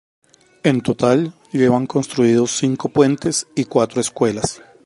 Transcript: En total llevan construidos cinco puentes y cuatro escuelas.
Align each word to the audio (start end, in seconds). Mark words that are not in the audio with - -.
En 0.63 0.81
total 0.81 1.31
llevan 1.51 1.85
construidos 1.85 2.57
cinco 2.57 2.89
puentes 2.89 3.45
y 3.55 3.65
cuatro 3.65 4.01
escuelas. 4.01 4.59